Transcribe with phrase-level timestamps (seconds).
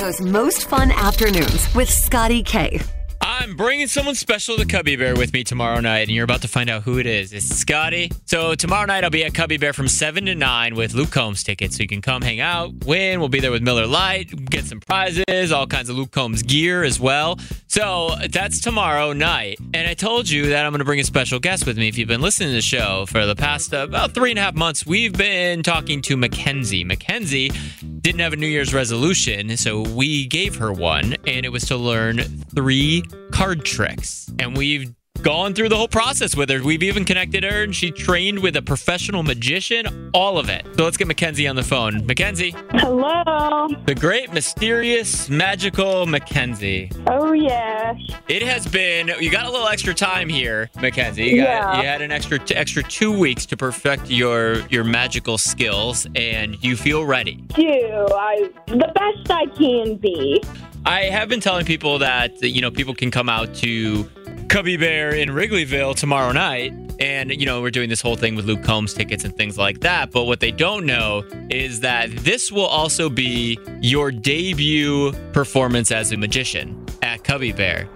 [0.00, 2.80] Chicago's most fun afternoons with Scotty K.
[3.20, 6.48] I'm bringing someone special to Cubby Bear with me tomorrow night, and you're about to
[6.48, 7.34] find out who it is.
[7.34, 8.10] It's Scotty.
[8.24, 11.44] So tomorrow night I'll be at Cubby Bear from seven to nine with Luke Combs
[11.44, 13.20] tickets, so you can come hang out, win.
[13.20, 16.82] We'll be there with Miller Lite, get some prizes, all kinds of Luke Combs gear
[16.82, 17.38] as well.
[17.70, 21.38] So that's tomorrow night, and I told you that I'm going to bring a special
[21.38, 21.86] guest with me.
[21.86, 24.42] If you've been listening to the show for the past uh, about three and a
[24.42, 26.84] half months, we've been talking to McKenzie.
[26.84, 27.56] McKenzie
[28.02, 31.76] didn't have a New Year's resolution, so we gave her one, and it was to
[31.76, 32.18] learn
[32.52, 34.28] three card tricks.
[34.40, 36.62] And we've gone through the whole process with her.
[36.62, 40.66] We've even connected her, and she trained with a professional magician, all of it.
[40.76, 42.00] So let's get McKenzie on the phone.
[42.06, 43.68] McKenzie, Hello.
[43.86, 46.90] the great, mysterious, magical McKenzie.
[47.06, 47.94] Oh yeah.
[48.28, 49.10] It has been.
[49.20, 51.26] You got a little extra time here, McKenzie.
[51.32, 51.80] You, got, Yeah.
[51.80, 56.76] you had an extra extra two weeks to perfect your your magical skills, and you
[56.76, 57.34] feel ready.
[57.54, 60.42] Do I the best I can be.
[60.86, 64.08] I have been telling people that you know people can come out to
[64.50, 68.46] Cubby Bear in Wrigleyville tomorrow night, and you know we're doing this whole thing with
[68.46, 70.10] Luke Combs tickets and things like that.
[70.10, 76.10] But what they don't know is that this will also be your debut performance as
[76.10, 77.88] a magician at Cubby Bear.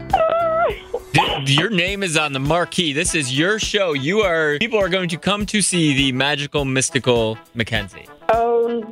[1.44, 2.92] Your name is on the marquee.
[2.92, 3.92] This is your show.
[3.92, 8.08] You are people are going to come to see the magical, mystical McKenzie.
[8.28, 8.88] Oh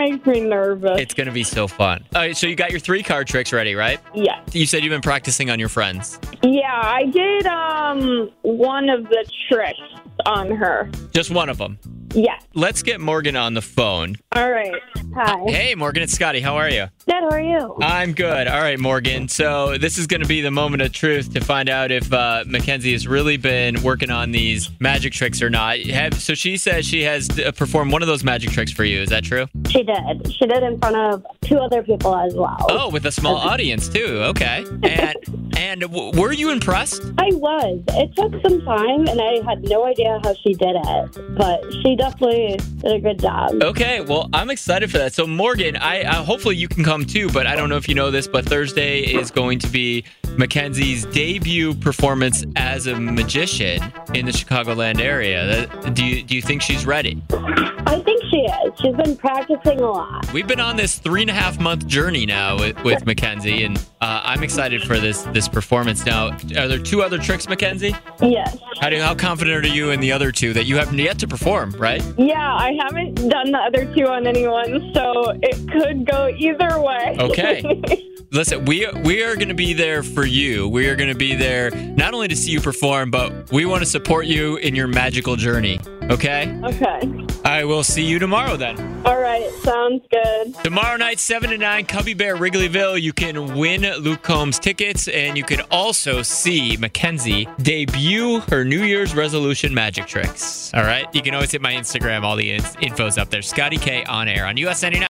[0.00, 0.98] that makes me nervous.
[0.98, 2.04] It's going to be so fun.
[2.14, 4.00] All right, so you got your three card tricks ready, right?
[4.14, 4.54] yes.
[4.54, 6.18] You said you've been practicing on your friends.
[6.42, 9.78] Yeah, I did um one of the tricks
[10.26, 10.90] on her.
[11.12, 11.78] Just one of them.
[12.12, 12.42] Yes.
[12.54, 14.16] Let's get Morgan on the phone.
[14.34, 14.74] All right.
[15.14, 15.44] Hi.
[15.46, 16.40] Hey, Morgan, it's Scotty.
[16.40, 16.86] How are you?
[17.06, 17.76] Good, how are you?
[17.80, 18.48] I'm good.
[18.48, 19.28] All right, Morgan.
[19.28, 22.44] So this is going to be the moment of truth to find out if uh,
[22.46, 25.78] McKenzie has really been working on these magic tricks or not.
[25.78, 29.00] Have, so she says she has uh, performed one of those magic tricks for you.
[29.00, 29.46] Is that true?
[29.70, 30.32] She did.
[30.32, 32.66] She did in front of two other people as well.
[32.68, 34.20] Oh, with a small audience too.
[34.34, 34.64] Okay.
[34.82, 35.16] And
[35.56, 37.02] and w- were you impressed?
[37.18, 37.82] I was.
[37.88, 41.94] It took some time, and I had no idea how she did it, but she
[41.96, 43.62] definitely did a good job.
[43.62, 45.12] Okay, well, I'm excited for that.
[45.12, 47.94] So, Morgan, I, I hopefully you can come too, but I don't know if you
[47.94, 50.04] know this, but Thursday is going to be
[50.36, 53.82] McKenzie's debut performance as a magician
[54.14, 55.66] in the Chicagoland area.
[55.92, 57.22] Do you do you think she's ready?
[57.30, 58.80] I think she is.
[58.80, 60.32] She's been practicing a lot.
[60.32, 63.76] We've been on this three and a half month journey now with, with McKenzie, and
[64.00, 66.06] uh, I'm excited for this this performance.
[66.06, 67.98] Now, are there two other tricks, McKenzie?
[68.20, 68.56] Yes.
[68.80, 71.28] How do how confident are you in the other two that you haven't yet to
[71.28, 71.72] perform?
[71.72, 72.02] Right?
[72.16, 77.16] Yeah, I haven't done the other two on anyone, so it could go either way.
[77.18, 78.06] Okay.
[78.32, 80.68] Listen, we we are going to be there for you.
[80.68, 83.82] We are going to be there not only to see you perform, but we want
[83.82, 85.80] to support you in your magical journey.
[86.10, 86.56] Okay?
[86.64, 87.26] okay.
[87.44, 88.78] I will see you tomorrow then.
[89.04, 90.54] All right, sounds good.
[90.62, 93.00] Tomorrow night, 7 to 9, Cubby Bear Wrigleyville.
[93.00, 98.82] You can win Luke Combs tickets, and you can also see McKenzie debut her New
[98.82, 100.72] Year's resolution magic tricks.
[100.74, 101.06] All right?
[101.14, 102.22] You can always hit my Instagram.
[102.22, 103.42] All the in- info's up there.
[103.42, 105.09] Scotty K on air on US 99.